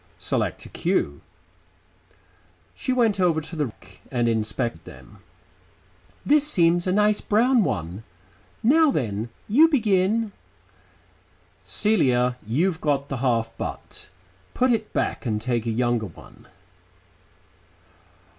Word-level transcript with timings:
"Select 0.17 0.65
a 0.65 0.69
cue." 0.69 1.21
She 2.73 2.91
went 2.91 3.19
over 3.19 3.39
to 3.39 3.55
the 3.55 3.67
rack 3.67 4.01
and 4.09 4.27
inspected 4.27 4.83
them. 4.85 5.19
"This 6.25 6.47
seems 6.47 6.87
a 6.87 6.91
nice 6.91 7.21
brown 7.21 7.63
one. 7.63 8.01
Now 8.63 8.89
then, 8.89 9.29
you 9.47 9.67
begin." 9.67 10.31
"Celia, 11.61 12.35
you've 12.47 12.81
got 12.81 13.09
the 13.09 13.17
half 13.17 13.55
butt. 13.59 14.09
Put 14.55 14.71
it 14.71 14.91
back 14.91 15.27
and 15.27 15.39
take 15.39 15.67
a 15.67 15.69
younger 15.71 16.07
one." 16.07 16.47